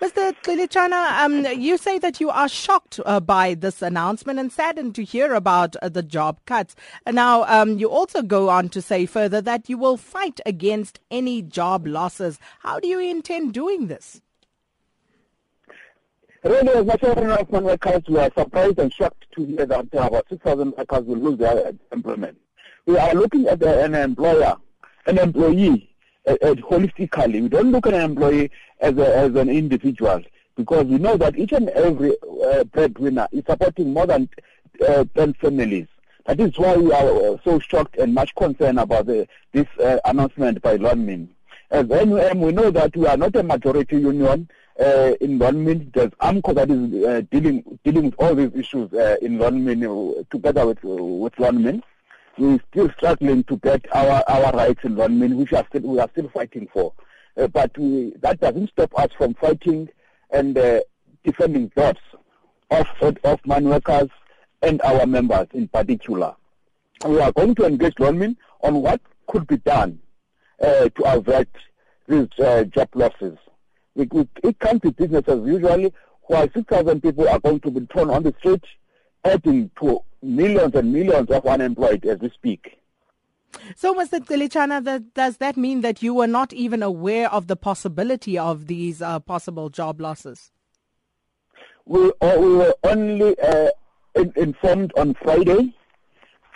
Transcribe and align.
Mr. 0.00 0.34
Xilichana, 0.42 1.24
um, 1.24 1.46
you 1.58 1.78
say 1.78 1.98
that 1.98 2.20
you 2.20 2.28
are 2.28 2.50
shocked 2.50 3.00
uh, 3.06 3.18
by 3.18 3.54
this 3.54 3.80
announcement 3.80 4.38
and 4.38 4.52
saddened 4.52 4.94
to 4.94 5.02
hear 5.02 5.32
about 5.32 5.74
uh, 5.76 5.88
the 5.88 6.02
job 6.02 6.38
cuts. 6.44 6.76
now, 7.10 7.44
um, 7.44 7.78
you 7.78 7.88
also 7.88 8.20
go 8.20 8.50
on 8.50 8.68
to 8.68 8.82
say 8.82 9.06
further 9.06 9.40
that 9.40 9.70
you 9.70 9.78
will 9.78 9.96
fight 9.96 10.38
against 10.44 11.00
any 11.10 11.40
job 11.40 11.86
losses. 11.86 12.38
How 12.58 12.78
do 12.78 12.88
you 12.88 12.98
intend 12.98 13.54
doing 13.54 13.86
this? 13.86 14.20
Really, 16.44 16.68
as 16.68 17.02
as 17.02 17.16
enough 17.16 17.48
workers 17.48 18.02
were 18.06 18.30
surprised 18.36 18.78
and 18.78 18.92
shocked 18.92 19.24
to 19.34 19.46
hear 19.46 19.64
that 19.64 19.86
about 19.92 20.26
6,000 20.28 20.74
workers 20.76 21.04
will 21.04 21.16
lose 21.16 21.38
their 21.38 21.72
employment. 21.90 22.36
We 22.84 22.98
are 22.98 23.14
looking 23.14 23.46
at 23.46 23.62
an 23.62 23.94
employer, 23.94 24.56
an 25.06 25.18
employee 25.18 25.95
uh, 26.26 26.36
uh, 26.42 26.54
holistically. 26.54 27.42
We 27.42 27.48
don't 27.48 27.70
look 27.70 27.86
at 27.86 27.94
an 27.94 28.02
employee 28.02 28.50
as, 28.80 28.96
a, 28.96 29.16
as 29.16 29.34
an 29.34 29.48
individual 29.48 30.22
because 30.56 30.86
we 30.86 30.98
know 30.98 31.16
that 31.16 31.38
each 31.38 31.52
and 31.52 31.68
every 31.70 32.14
uh, 32.44 32.64
breadwinner 32.64 33.28
is 33.32 33.44
supporting 33.48 33.92
more 33.92 34.06
than 34.06 34.28
uh, 34.86 35.04
10 35.14 35.34
families. 35.34 35.86
That 36.26 36.40
is 36.40 36.58
why 36.58 36.76
we 36.76 36.92
are 36.92 37.34
uh, 37.34 37.36
so 37.44 37.58
shocked 37.60 37.96
and 37.98 38.12
much 38.12 38.34
concerned 38.34 38.80
about 38.80 39.06
the, 39.06 39.28
this 39.52 39.66
uh, 39.78 39.98
announcement 40.04 40.60
by 40.62 40.76
Lonmin. 40.76 41.28
As 41.70 41.86
NUM, 41.86 42.40
we 42.40 42.52
know 42.52 42.70
that 42.70 42.96
we 42.96 43.06
are 43.06 43.16
not 43.16 43.36
a 43.36 43.42
majority 43.42 43.96
union 43.96 44.48
uh, 44.80 45.12
in 45.20 45.38
Lonmin. 45.38 45.92
There's 45.92 46.10
AMCU 46.20 46.54
that 46.54 46.70
is 46.70 47.04
uh, 47.04 47.22
dealing 47.30 47.78
dealing 47.84 48.06
with 48.06 48.14
all 48.18 48.34
these 48.34 48.52
issues 48.54 48.92
uh, 48.92 49.16
in 49.22 49.38
Lonmin 49.38 50.28
together 50.30 50.66
with 50.66 50.82
with 50.82 51.34
Lonmin 51.36 51.82
we're 52.38 52.60
still 52.70 52.90
struggling 52.96 53.44
to 53.44 53.56
get 53.58 53.84
our, 53.94 54.22
our 54.28 54.52
rights 54.52 54.80
in 54.84 54.96
Lonmin, 54.96 55.36
which 55.36 55.52
are 55.52 55.64
still, 55.68 55.82
we 55.82 55.98
are 55.98 56.08
still 56.12 56.28
fighting 56.28 56.68
for. 56.72 56.92
Uh, 57.36 57.46
but 57.48 57.76
we, 57.78 58.14
that 58.20 58.40
doesn't 58.40 58.70
stop 58.70 58.98
us 58.98 59.10
from 59.16 59.34
fighting 59.34 59.88
and 60.30 60.56
uh, 60.56 60.80
defending 61.24 61.70
jobs 61.76 62.00
of, 62.70 62.86
of 63.24 63.40
mine 63.46 63.64
workers 63.64 64.08
and 64.62 64.80
our 64.82 65.06
members 65.06 65.46
in 65.52 65.68
particular. 65.68 66.34
We 67.06 67.20
are 67.20 67.32
going 67.32 67.54
to 67.56 67.66
engage 67.66 67.94
Lonmin 67.96 68.36
on 68.62 68.82
what 68.82 69.00
could 69.26 69.46
be 69.46 69.58
done 69.58 69.98
uh, 70.62 70.88
to 70.88 71.04
avert 71.04 71.48
these 72.08 72.28
uh, 72.38 72.64
job 72.64 72.88
losses. 72.94 73.38
We, 73.94 74.08
we, 74.10 74.28
it 74.42 74.58
can't 74.58 74.82
be 74.82 74.90
business 74.90 75.24
as 75.26 75.40
usual, 75.40 75.92
while 76.22 76.48
6,000 76.52 77.02
people 77.02 77.28
are 77.28 77.38
going 77.38 77.60
to 77.60 77.70
be 77.70 77.86
thrown 77.92 78.10
on 78.10 78.22
the 78.22 78.34
street, 78.38 78.64
adding 79.24 79.70
to 79.80 80.00
millions 80.26 80.74
and 80.74 80.92
millions 80.92 81.30
of 81.30 81.46
unemployed 81.46 82.04
as 82.06 82.18
we 82.18 82.30
speak. 82.30 82.78
So, 83.74 83.94
Mr. 83.94 84.20
Xilichana, 84.20 84.84
that, 84.84 85.14
does 85.14 85.38
that 85.38 85.56
mean 85.56 85.80
that 85.80 86.02
you 86.02 86.14
were 86.14 86.26
not 86.26 86.52
even 86.52 86.82
aware 86.82 87.30
of 87.32 87.46
the 87.46 87.56
possibility 87.56 88.38
of 88.38 88.66
these 88.66 89.00
uh, 89.00 89.20
possible 89.20 89.70
job 89.70 90.00
losses? 90.00 90.52
We, 91.86 92.12
uh, 92.20 92.36
we 92.38 92.56
were 92.56 92.74
only 92.84 93.38
uh, 93.40 93.70
in, 94.14 94.32
informed 94.36 94.92
on 94.96 95.14
Friday, 95.14 95.74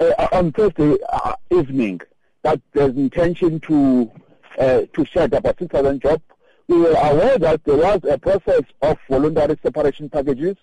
uh, 0.00 0.28
on 0.32 0.52
Thursday 0.52 0.96
uh, 1.12 1.34
evening, 1.50 2.00
that 2.42 2.60
there's 2.72 2.96
intention 2.96 3.60
to 3.60 4.10
uh, 4.58 4.82
to 4.94 5.04
shed 5.04 5.34
about 5.34 5.58
6,000 5.58 6.00
jobs. 6.00 6.22
We 6.68 6.78
were 6.78 6.92
aware 6.92 7.38
that 7.38 7.62
there 7.64 7.76
was 7.76 8.00
a 8.08 8.18
process 8.18 8.62
of 8.82 8.96
voluntary 9.08 9.58
separation 9.62 10.08
packages 10.08 10.56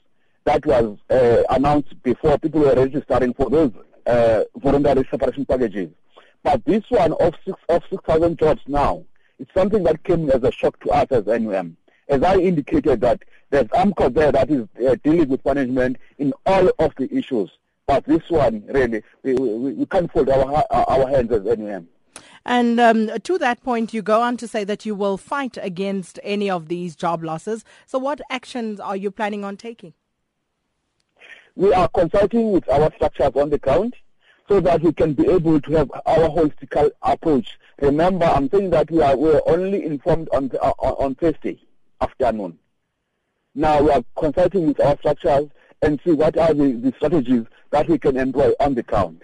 that 0.46 0.66
was 0.66 0.98
uh, 1.10 1.44
announced 1.50 2.02
before 2.04 2.38
people 2.38 2.62
were 2.62 2.76
registering 2.76 3.34
for 3.34 3.50
those 3.50 3.72
uh, 4.06 4.44
voluntary 4.58 5.08
separation 5.10 5.46
packages. 5.46 5.90
But 6.44 6.64
this 6.66 6.84
one 6.90 7.14
of 7.14 7.34
six 7.46 7.58
of 7.70 7.84
six 7.90 8.04
thousand 8.06 8.38
jobs 8.38 8.62
now, 8.68 9.06
it's 9.40 9.54
something 9.54 9.84
that 9.84 10.04
came 10.04 10.30
as 10.30 10.44
a 10.44 10.52
shock 10.52 10.80
to 10.82 10.90
us 10.90 11.08
as 11.12 11.26
NUM. 11.26 11.78
As 12.10 12.22
I 12.22 12.36
indicated 12.36 13.00
that 13.02 13.22
there's 13.50 13.68
AMCU 13.68 14.14
there 14.14 14.32
that 14.32 14.50
is 14.50 14.68
uh, 14.86 14.96
dealing 15.04 15.30
with 15.30 15.46
management 15.46 15.98
in 16.18 16.34
all 16.46 16.70
of 16.80 16.94
the 16.98 17.08
issues. 17.16 17.50
But 17.86 18.06
this 18.06 18.30
one, 18.30 18.64
really, 18.68 19.04
we, 19.24 19.34
we, 19.36 19.74
we 19.74 19.86
can't 19.86 20.12
fold 20.12 20.30
our, 20.30 20.64
our 20.72 21.08
hands 21.08 21.32
as 21.32 21.44
NUM. 21.44 21.88
And 22.46 22.80
um, 22.80 23.20
to 23.20 23.38
that 23.38 23.64
point, 23.64 23.94
you 23.94 24.02
go 24.02 24.22
on 24.22 24.36
to 24.38 24.48
say 24.48 24.64
that 24.66 24.86
you 24.86 24.96
will 24.96 25.18
fight 25.18 25.58
against 25.62 26.20
any 26.24 26.50
of 26.50 26.68
these 26.68 26.96
job 26.96 27.24
losses. 27.24 27.64
So, 27.86 27.98
what 28.00 28.20
actions 28.30 28.80
are 28.80 28.98
you 28.98 29.12
planning 29.12 29.46
on 29.46 29.56
taking? 29.56 29.94
We 31.56 31.74
are 31.74 31.88
consulting 31.90 32.52
with 32.52 32.68
our 32.70 32.92
structures 32.96 33.32
on 33.36 33.50
the 33.50 33.58
ground 33.60 33.96
so 34.50 34.60
that 34.60 34.82
we 34.82 34.92
can 34.92 35.14
be 35.14 35.28
able 35.28 35.62
to 35.62 35.72
have 35.74 35.92
our 36.06 36.30
holistic 36.30 36.92
approach. 37.02 37.58
Remember, 37.80 38.26
I'm 38.26 38.50
saying 38.50 38.72
that 38.72 38.90
we 38.92 39.02
are 39.02 39.16
we're 39.16 39.42
only 39.46 39.86
informed 39.86 40.30
on 40.34 40.52
uh, 40.62 40.74
on 40.80 41.16
Thursday 41.16 41.60
afternoon. 42.02 42.58
Now 43.56 43.82
we 43.82 43.92
are 43.92 44.04
consulting 44.18 44.68
with 44.68 44.80
our 44.80 44.98
structures 44.98 45.50
and 45.82 46.00
see 46.04 46.12
what 46.12 46.38
are 46.38 46.54
the, 46.54 46.74
the 46.74 46.94
strategies 46.98 47.46
that 47.72 47.88
we 47.88 47.98
can 47.98 48.18
employ 48.18 48.52
on 48.60 48.74
the 48.74 48.84
ground. 48.84 49.22